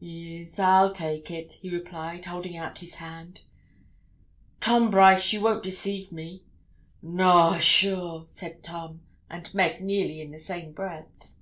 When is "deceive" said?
5.64-6.12